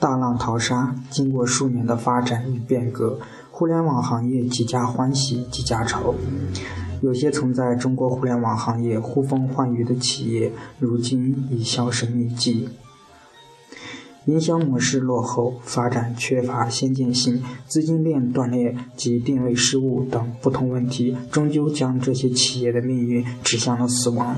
[0.00, 3.20] 大浪淘沙，经过数年的发展与变革，
[3.50, 6.14] 互联网行业几家欢喜几家愁。
[7.02, 12.70] 有些曾在中国互联网行业呼风唤雨的企业，如今已销声匿迹。
[14.24, 24.36] 营销模式落后，发展缺乏先进性，资金链断裂及定位失误等不同问题，终究将这些企业的命运指向了死亡。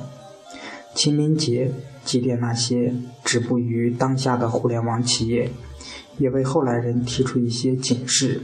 [0.94, 1.72] 清明节。
[2.04, 2.92] 祭奠那些
[3.24, 5.52] 止步于当下的互联网企业，
[6.18, 8.42] 也为后来人提出一些警示。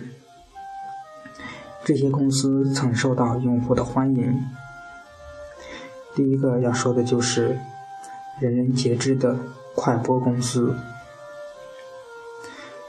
[1.84, 4.44] 这些公司曾受到用户的欢迎。
[6.14, 7.58] 第一个要说的就是
[8.38, 9.36] 人人皆知的
[9.74, 10.76] 快播公司，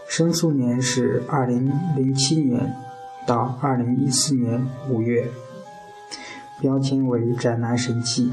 [0.07, 2.75] 申诉年是二零零七年
[3.25, 5.27] 到二零一四年五月，
[6.61, 8.31] 标签为宅男神器。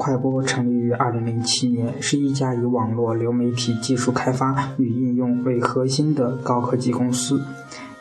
[0.00, 7.38] 快播成立于2007年，是一家以网络流媒体技术开发与应用为核心的高科技公司，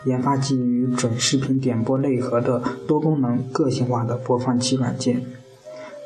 [0.05, 5.21] 研发基于准视频点播内核的多功能、个性化的播放器软件。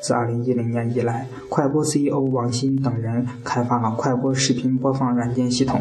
[0.02, 5.80] 自2010年以来，快播 CEO 王鑫等人开发了快播视频播放软件系统，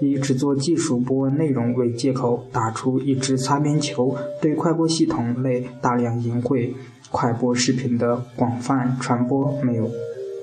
[0.00, 6.72] 以制作技术播内容为借口，打出一支擦边球，对快播系统内大量淫秽。
[7.10, 9.90] 快播视频的广泛传播没有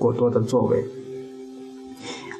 [0.00, 0.84] 过多的作为。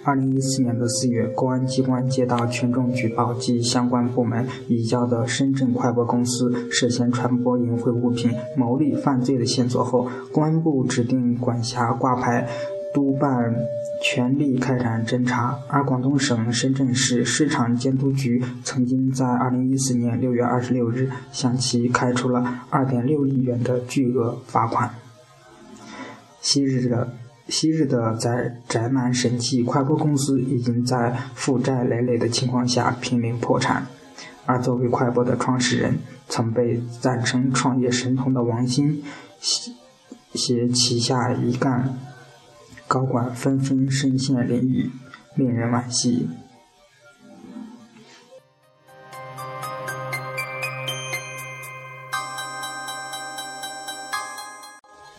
[0.03, 12.49] 二零一四年的四月，公安机关接到群众举报及相关部门移交的深圳快播公司涉嫌传播淫秽物品、牟利犯罪的线索后，公安部指定管辖挂牌
[12.93, 13.31] 督办。
[14.09, 24.95] 全力开展侦查，而广东省深圳市市场监督局曾经在2014年6月26日向其开出了2.6亿元的巨额罚款。
[26.41, 27.13] 昔日的
[27.49, 33.89] 昔日的在宅男神器快播公司已经在负债累累的情况下濒临破产，
[34.45, 39.03] 而作为快播的创始人，曾被赞称创业神童的王兴
[40.33, 41.99] 携旗下一干。
[42.89, 44.91] 高管纷纷身陷囹圄，
[45.35, 46.29] 令人惋惜。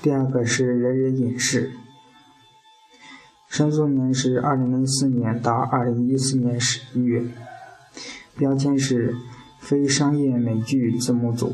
[0.01, 1.73] 第二个是人人影视，
[3.49, 7.25] 申诉年是二零零四年到二零一四年十一月，
[8.37, 9.13] 标签是
[9.59, 11.53] 非商业美剧字幕组。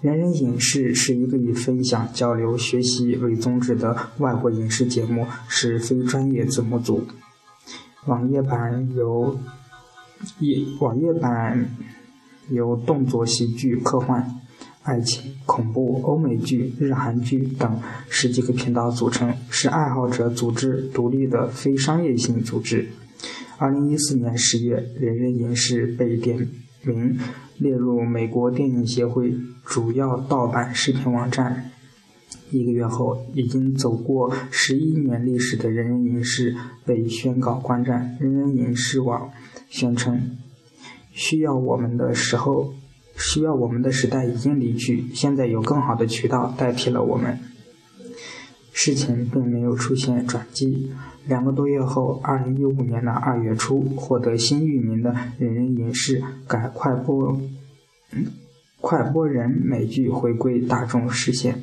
[0.00, 7.02] 人人影视是一个以分享、交流、学习为宗旨的外国影视节目，是非专业字幕组。
[8.06, 9.36] 网页版由
[10.38, 11.76] 一网页版
[12.48, 14.24] 由动作喜剧、科幻、
[14.82, 22.88] 爱情、恐怖、欧美剧、日韩剧等十几个频道组成，是爱好者组织独立的非商业性组织。
[23.56, 26.48] 二零一四年十月，人人影视被点
[26.82, 27.18] 名。
[27.58, 29.34] 列入美国电影协会
[29.64, 31.72] 主要盗版视频网站。
[32.50, 36.54] 一个月后，已经走过十一年历史的人人影视
[36.86, 38.16] 被宣告关站。
[38.20, 39.30] 人人影视网
[39.68, 40.38] 宣称
[41.10, 42.72] ：“需要我们的时候，
[43.16, 47.40] 需要我们的时代已经离去，现在有更好的渠道代替了我们。”
[48.72, 50.92] 事情并没有出现转机。
[51.28, 57.38] 两个多月后，二零一五年的二月初，获得新域名的人人影视改快播，
[58.80, 61.60] 快播人美剧回归大众视线。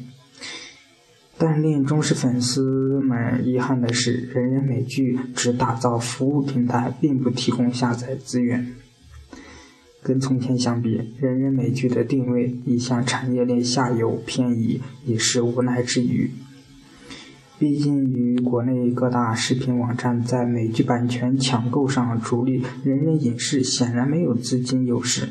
[1.37, 8.71] 但令忠实粉丝们遗憾的是，人人美剧只打造服务平台，并不提供下载资源。
[10.03, 16.29] 跟从前相比，人人美剧的定位已向产业链下游偏移，已是无奈之余。
[17.57, 25.29] 毕竟，与国内各大视频网站在美剧版权抢购上逐利，人人影视显然没有资金优势，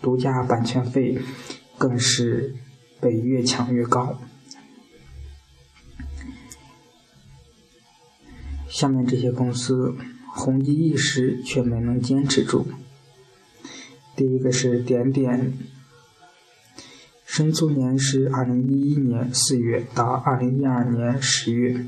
[0.00, 1.18] 独家版权费
[1.76, 2.54] 更是
[2.98, 4.18] 被越抢越高。
[8.68, 9.94] 下面这些公司
[10.34, 12.66] 红极一时，却没能坚持住。
[14.16, 15.52] 第一个是点点。
[17.36, 21.84] 申诉年是二零一一年四月到二零一二年十月。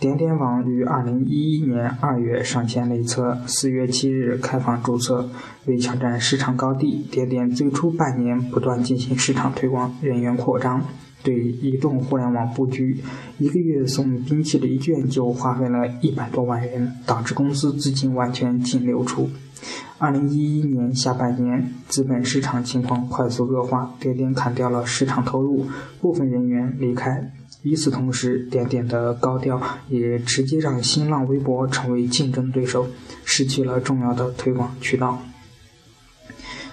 [0.00, 5.30] 点点网于二零一一年二月上线内测，四月七日开放注册。
[5.66, 10.84] 为抢占市场高地，点点最初半年不断进行市场推广、人员扩张，
[11.22, 12.98] 对移动互联网布局，
[13.38, 19.30] 一个月送冰淇淋券就花费了一百多万元，导致公司资金完全净流出。
[19.98, 25.66] 二零一一年下半年，资本市场情况快速恶化，点点砍掉了市场投入，
[26.00, 27.32] 部分人员离开。
[27.62, 29.58] 与此同时，点点的高调
[29.88, 32.86] 也直接让新浪微博成为竞争对手，
[33.24, 35.18] 失去了重要的推广渠道。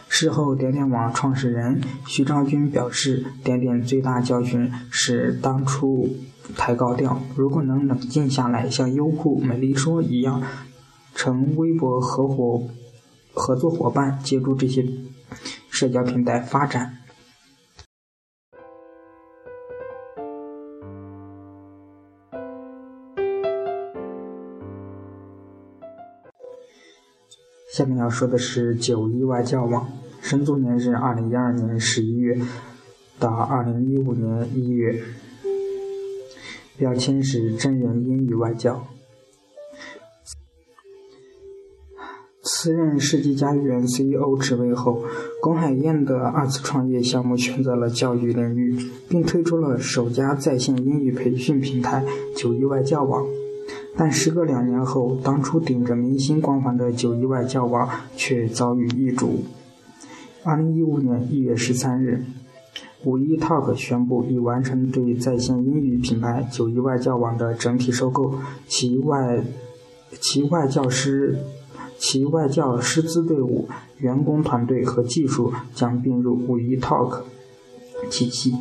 [0.09, 6.09] 事后，点点网创始人徐昭君表示，点点最大教训是当初
[6.57, 10.43] 太高调，如果能冷静下来，像优酷、美丽说一样，
[11.15, 12.63] 成微博合伙
[13.33, 14.85] 合作伙伴，借助这些
[15.69, 16.97] 社交平台发展。
[27.73, 29.89] 下面要说的是九一外教网，
[30.21, 32.37] 生卒年是二零一二年十一月
[33.17, 35.01] 到二零一五年一月，
[36.77, 38.85] 标签是真人英语外教。
[42.43, 45.03] 辞任世纪佳缘 CEO 职位后，
[45.41, 48.75] 龚海燕的二次创业项目选择了教育领域，
[49.07, 52.03] 并推出了首家在线英语培训平台
[52.35, 53.23] “九一外教网”。
[53.95, 59.43] 但时隔两年后，当初顶着明星光环的九一外教网却遭遇易主。
[60.43, 62.23] 二零一五年一月十三日，
[63.03, 68.33] 五一 Talk 宣布已完成对在线英语品牌九一外教网的整体收购，
[68.67, 69.43] 其外
[70.19, 71.37] 其外教师
[72.01, 73.69] 其外教师资队伍、
[73.99, 77.21] 员工团队和技术将并入五一 Talk
[78.09, 78.55] 体系。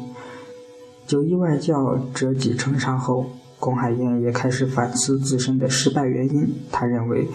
[1.07, 3.31] 九一外教折戟沉沙后。
[3.59, 6.49] 龚海燕也开始反思自身的失败原因。
[6.73, 7.29] 他认为，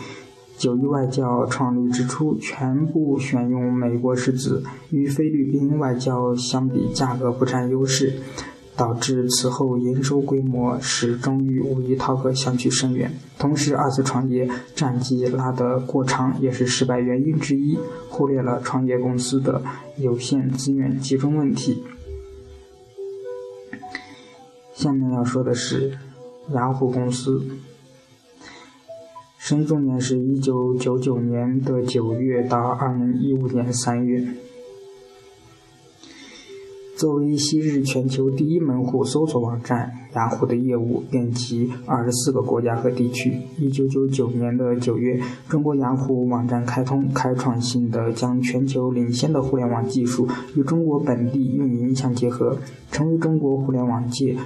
[0.57, 8.11] 九一外教创立之初全部选用美国师资，与菲律宾外教相比，价格不占优势，
[8.77, 13.11] 导致此后营收规模始终与五一韬客相去甚远。
[13.37, 17.77] 同时，二次创业战绩拉得过长也是失败原因之一，
[18.09, 19.61] 忽略了创业公司的
[19.97, 21.83] 有限资源集中问题。
[24.73, 25.97] 下面要说的是。
[26.53, 27.43] 雅虎公司，
[29.39, 34.23] 生卒年是一九九九年的九月到二零一五年三月。
[36.95, 43.37] 作为昔日全球第一门户搜索网站，雅虎的业务遍及二十四个国家和地区。
[43.57, 45.19] 一九九九年的九月，
[45.49, 50.25] 中国雅虎网站开通，开创性的将全球领先的互联网技术
[50.55, 52.57] 与中国本地运营相结合，
[52.91, 54.37] 成为中国互联网界。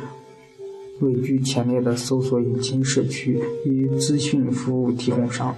[1.02, 5.56] 位居前列的搜索引擎社区与资讯服务提供商。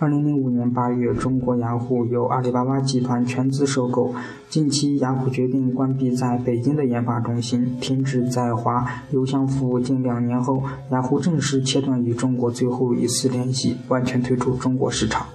[0.00, 4.12] 二零零五年八月，中国雅虎由阿里巴巴集团全资收购。
[4.48, 9.78] 近期，雅虎决定关闭在北京的研发中心，停止在华邮箱服务。
[9.78, 10.60] 近两年后，
[10.90, 15.26] 雅虎正式切断与中国最后一次联系，完全退出中国市场。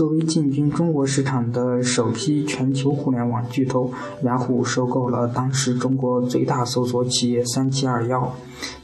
[0.00, 3.92] 作为进军中国市场的首批全球互联网巨头，
[4.22, 8.34] 雅虎收购了当时中国最大搜索企业三七二幺，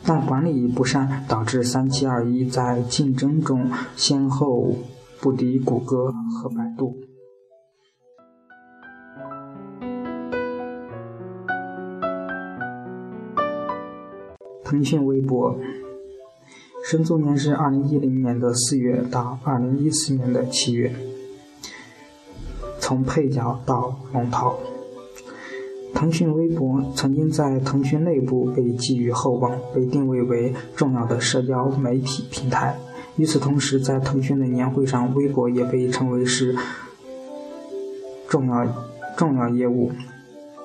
[0.05, 4.77] 但管理不善导致三七二一在竞争中先后
[5.19, 6.95] 不敌谷歌和百度。
[14.63, 15.59] 腾讯微博。
[16.85, 20.95] 生卒年是二零一零年的四月到二零一四年的七月，
[22.87, 24.55] 从配角到龙头。
[25.93, 32.77] 腾讯微博曾经在腾讯内部被寄予厚望，被定位为重要的社交媒体平台。
[33.17, 36.55] 与此同时，在腾讯的年会上，微博也被称为是
[38.29, 38.65] 重要
[39.17, 39.91] 重要业务。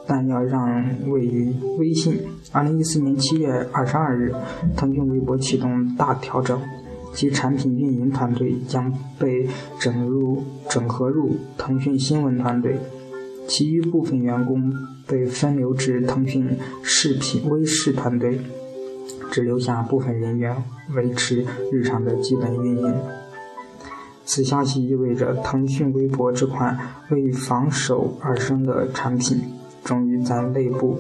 [0.05, 2.19] 但要让位于微信。
[2.51, 4.31] 二零一四年七月二十二日，
[4.77, 6.61] 腾讯微博启动大调整，
[7.13, 9.47] 其产品运营团队将被
[9.79, 12.79] 整入整合入腾讯新闻团队，
[13.47, 14.73] 其余部分员工
[15.07, 18.39] 被分流至腾讯视频微视团队，
[19.31, 20.55] 只留下部分人员
[20.95, 22.93] 维持日常的基本运营。
[24.25, 26.77] 此消息意味着腾讯微博这款
[27.09, 29.41] 为防守而生的产品。
[29.83, 30.95] 终于在内部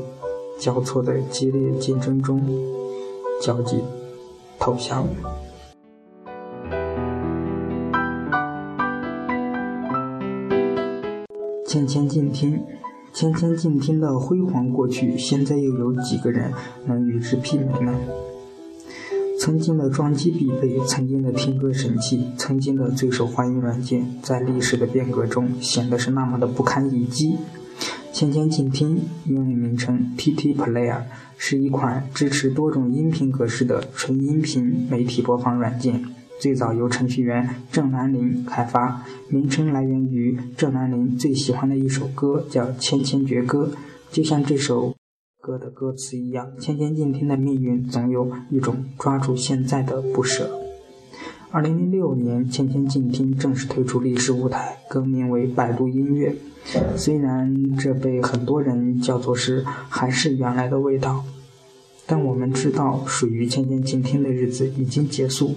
[0.59, 2.41] 交错的激烈竞争中
[3.39, 3.77] 焦急
[4.59, 5.07] 投降。
[11.71, 12.61] 千千静听，
[13.13, 16.51] 千千静听的辉煌过去，现在又有几个人
[16.85, 17.97] 能与之媲美呢？
[19.39, 27.37] 曾经的装机必备，曾经的听歌神器，曾经的最受欢迎软件，在历史的变革中显得是那么的不堪一击。
[28.11, 31.03] 千千静听英文名称 TT Player
[31.37, 36.03] 是一款支持多种音频格式的纯音频媒体播放软件，
[36.41, 43.69] 最早由程序员郑南林开发，名称来源于郑南林最喜欢的一首歌，叫《千千阙歌》，
[44.11, 44.95] 就像这首
[45.39, 50.49] 歌的歌词一样，千千静听的命运总有一种抓住现在的不舍。
[51.51, 56.35] 二零零六年，千千静听正式退出历史舞台，更名为百度音乐。
[56.95, 61.23] 虽然这被很多人叫做是还是原来的味道，
[62.07, 65.55] 但我们知道，属于千千静听的日子已经结束。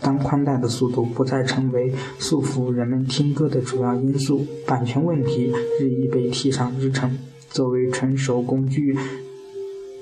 [0.00, 7.18] 当宽带的速度不再成为束缚人们听歌的主要因素，版权问题日益被提上日程。
[7.48, 8.94] 作为成熟工具，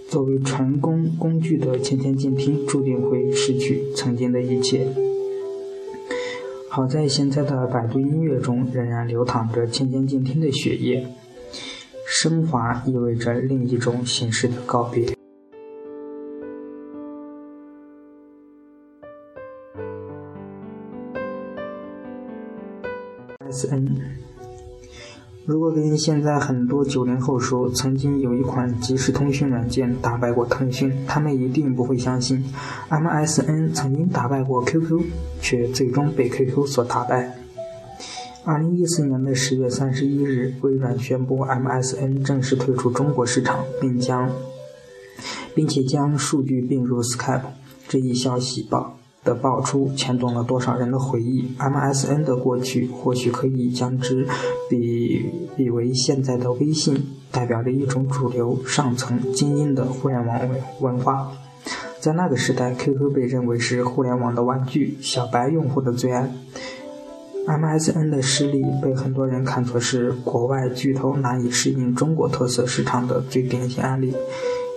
[0.09, 4.89] 作为成功工具的千千静听，注定会失去曾经的一切。
[6.69, 11.07] 好在现在的百度音乐中仍然流淌着千千静听的血液，
[12.09, 15.24] 升华意味着另一种形式的告别。
[23.55, 23.97] S N，
[25.47, 32.45] 如果跟现在很多九零后说曾经有一款即时通讯软件打败过腾讯，他们一定不会相信。
[32.89, 35.03] M S N 曾经打败过 Q Q，
[35.41, 37.39] 却最终被 Q Q 所打败。
[38.45, 44.31] 二零一四年的十月三十一日，微软宣布 M S N 正式退出中国市场，并将，
[45.55, 47.43] 并且将数据并入 Skype。
[47.87, 48.99] 这一消息报。
[49.25, 54.29] 的爆出牵动了多少人的回忆？MSN 的过去或许可以将之
[54.69, 61.33] 比比为现在的微信，代表着一种主流上层精英的互联网文文化。
[62.01, 66.31] 在那个时代，QQ 被认为是互联网的玩具，小白用户的最爱。
[67.47, 74.15] MSN 的失利被很多人看作是国外巨头难以适应中国特色市场的最典型案例，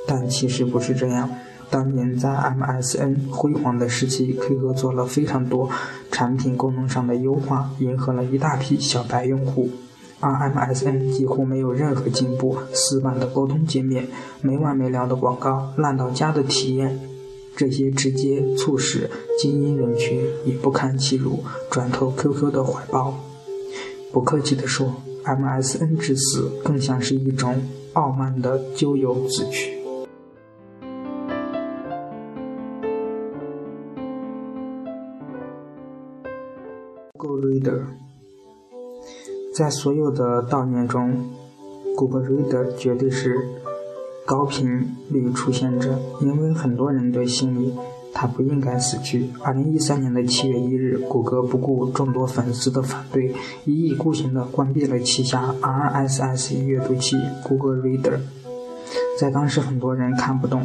[0.08, 1.30] 但其实不是这样。
[1.70, 5.70] 当年在 MSN 辉煌的时期，QQ 做了非常多
[6.12, 9.70] 产品功能上的优化，迎合了一大批小白用户。
[10.20, 14.08] 而 MSN 几乎没有任何进步，死板的沟通界面，
[14.42, 17.00] 没完没了的广告，烂到家的体验，
[17.56, 19.10] 这些直接促使
[19.40, 23.14] 精英人群以不堪其辱转投 QQ 的怀抱。
[24.12, 24.96] 不客气地说
[25.26, 27.62] ，MSN 之死更像是一种
[27.94, 29.77] 傲慢的咎由自取。
[37.18, 37.80] Google Reader，
[39.56, 41.26] 在所有的悼念中
[41.96, 43.36] ，Google Reader 绝对是
[44.24, 47.74] 高频率出现者，因为很多人的心里，
[48.14, 49.32] 它不应该死去。
[49.42, 53.34] 二零一三年的七月一日，谷歌不顾众多粉丝的反对，
[53.66, 58.20] 一意孤行地关闭了旗下 RSS 阅读器 Google Reader。
[59.20, 60.64] 在当时，很多人看不懂。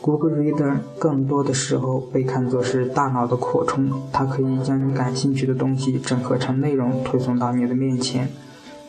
[0.00, 8.28] Google Reader 更多的时候被看作是大脑的扩充，它可以将你感兴趣的东西整合成内容推送到你的面前，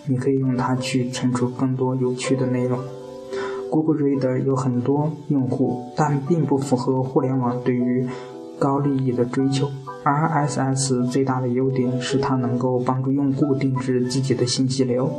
[0.06, 2.80] 你可以用它去存储更多有趣的内容。
[3.72, 8.08] Google Reader 有很多用户，但并不符合互联网对于
[8.58, 9.68] 高利益的追求。
[10.04, 15.12] RSS 最大的优点是它能够帮助用户定制自己的信息流，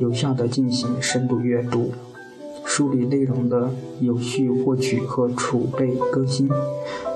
[0.00, 1.92] 有效地进行深度阅读。
[2.76, 6.46] 梳理内容的有序获取和储备更新，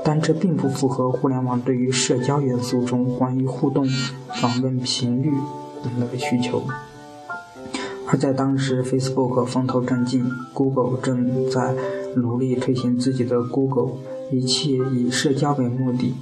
[0.03, 3.87] 但这并不符合互联网对于社交元素中关于互动、
[4.41, 5.31] 访问频率
[5.85, 6.63] 等的需求。
[8.07, 10.25] 而在当时，Facebook 风头正劲
[10.55, 11.75] ，Google 正在
[12.17, 13.99] 努力推行自己的 Google，
[14.33, 16.15] 一切以社交为目的。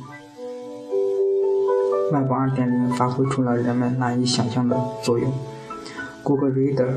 [2.10, 5.30] Web 2.0发挥出了人们难以想象的作用。
[6.24, 6.94] Google Reader。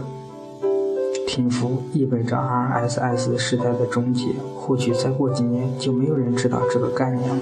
[1.33, 7.38] 停服意味着 RSS 时代的终结，或许再过几年就没有人知道这个概念了。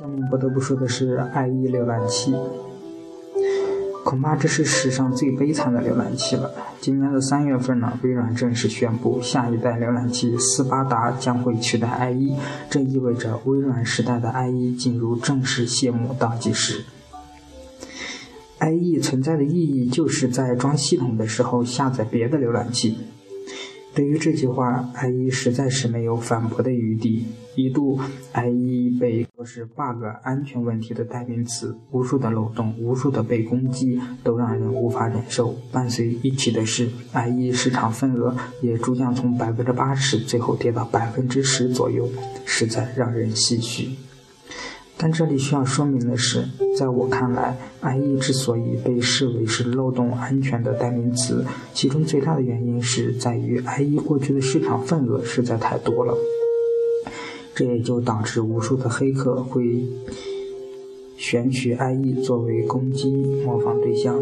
[0.00, 2.34] 下面不得不说的是 IE 浏览器。
[4.08, 6.50] 恐怕这是史上最悲惨的浏览器了。
[6.80, 12.34] 今年的三月份呢，微软正式宣布，下一代浏览器斯巴达将会取代 IE，
[12.70, 16.86] 这意味着微软时代的 IE 进入正式谢幕倒计时。
[18.60, 22.96] IE 存在的意义就是在装系统的时候下载别的浏览器。
[23.98, 27.26] 对于这句话，IE 实在是没有反驳的余地。
[27.56, 27.98] 一度
[28.32, 35.52] ，IE 被说是 bug 安全问题的代名词，无数的漏洞，无数的被攻击，都让人无法忍受。
[35.72, 42.08] 伴随一起的是，IE 市场份额也逐渐从百分之八十，最后跌到百分之十左右，
[42.46, 43.88] 实在让人唏嘘。
[45.00, 46.44] 但这里需要说明的是，
[46.76, 56.16] 在我看来，IE 之所以被视为是漏洞安全的代名词，其中最大的原因是在于 IE 过去的市场份额实在太多了。
[57.54, 59.84] 这也就导致无数的黑客会
[61.16, 63.08] 选取 IE 作为攻击
[63.44, 64.20] 模仿对象。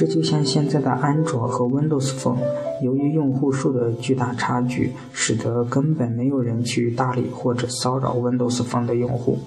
[0.00, 2.38] 这就像现在的安卓和 Windows Phone，
[2.80, 9.38] 由于用户数的巨大差距，使得根本没有人去搭理或者骚扰 Windows Phone 的用户。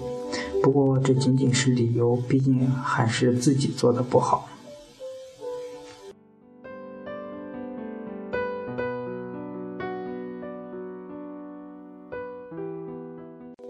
[0.62, 4.48] 不过这仅仅是理由，毕竟还是自己做的不好。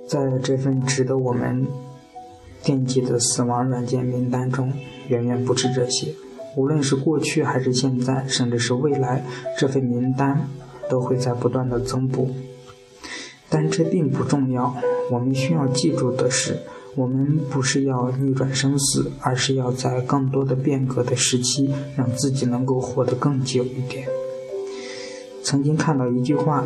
[0.06, 1.66] 在这份值得我们
[2.62, 4.74] 惦记的死亡软件名单中，
[5.08, 6.14] 远远不止这些。
[6.56, 9.26] 无论是过去还是现在，甚至是未来，
[9.58, 10.48] 这份名单
[10.90, 12.30] 都会在不断的增补。
[13.50, 14.76] 但这并不重要。
[15.12, 16.60] 我们需要记住的是，
[16.96, 24.08] 我们不是要逆转生死，而是要在更多的变革的时期，让自己能够活得更久一点。
[25.44, 26.66] 曾经看到一句话：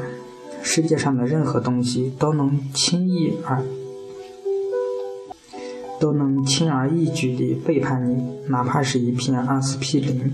[0.62, 3.63] 世界上的任何东西都能轻易而。
[6.00, 10.34] 都能轻而易举地背叛你，哪怕是一片阿司匹林，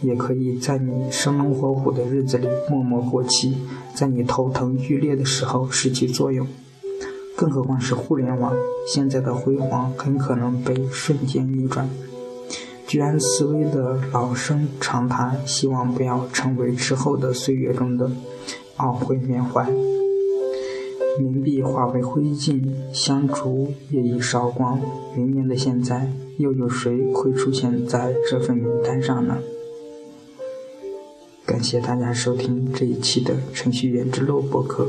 [0.00, 3.56] 也可以在你生龙活虎的日子里默默过期，
[3.94, 6.46] 在你头疼欲裂的时候失去作用。
[7.36, 8.52] 更何况是互联网，
[8.86, 11.88] 现在的辉煌很可能被瞬间逆转。
[12.86, 18.10] 居安思危的老生常谈，希望不要成为之后的岁月中的
[18.76, 19.66] 懊悔缅怀。
[21.20, 24.80] 冥币化为灰烬，香烛也已烧光。
[25.14, 29.38] 明年的现在，又有谁会出现在这份名单上呢？
[31.44, 34.86] 感谢大家收听这一期的程序员之路播客。